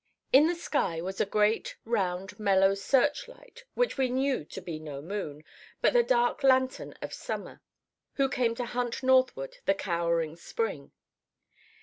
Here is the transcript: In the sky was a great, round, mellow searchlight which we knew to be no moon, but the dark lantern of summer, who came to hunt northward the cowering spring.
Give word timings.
In 0.33 0.47
the 0.47 0.55
sky 0.55 0.99
was 0.99 1.21
a 1.21 1.27
great, 1.27 1.75
round, 1.85 2.39
mellow 2.39 2.73
searchlight 2.73 3.65
which 3.75 3.99
we 3.99 4.09
knew 4.09 4.43
to 4.45 4.59
be 4.59 4.79
no 4.79 4.99
moon, 4.99 5.43
but 5.79 5.93
the 5.93 6.01
dark 6.01 6.41
lantern 6.41 6.95
of 7.03 7.13
summer, 7.13 7.61
who 8.13 8.27
came 8.27 8.55
to 8.55 8.65
hunt 8.65 9.03
northward 9.03 9.57
the 9.65 9.75
cowering 9.75 10.35
spring. 10.37 10.91